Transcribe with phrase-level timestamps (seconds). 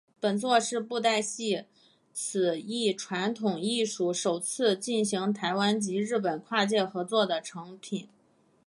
[0.19, 1.65] 本作是布袋戏
[2.11, 8.09] 此一传统艺术首次进行台湾及日本跨界合作的作品。